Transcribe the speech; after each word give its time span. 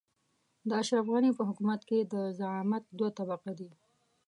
د 0.67 0.69
اشرف 0.81 1.05
غني 1.13 1.31
په 1.35 1.43
حکومت 1.49 1.81
کې 1.89 1.99
د 2.13 2.15
زعامت 2.39 2.83
دوه 2.97 3.09
قطبه 3.29 3.51
دي. 3.59 3.69